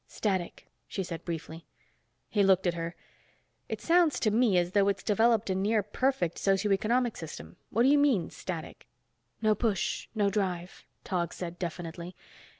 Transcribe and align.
"Static," 0.07 0.65
she 0.87 1.03
said 1.03 1.23
briefly. 1.23 1.67
He 2.27 2.41
looked 2.41 2.65
at 2.65 2.73
her. 2.73 2.95
"It 3.69 3.81
sounds 3.81 4.19
to 4.21 4.31
me 4.31 4.57
as 4.57 4.71
though 4.71 4.87
it's 4.87 5.03
developed 5.03 5.51
a 5.51 5.53
near 5.53 5.83
perfect 5.83 6.39
socio 6.39 6.71
economic 6.71 7.15
system. 7.15 7.55
What 7.69 7.83
do 7.83 7.89
you 7.89 7.99
mean, 7.99 8.31
static?" 8.31 8.87
"No 9.43 9.53
push, 9.53 10.07
no 10.15 10.31
drive," 10.31 10.85
Tog 11.03 11.33
said 11.35 11.59
definitely. 11.59 12.15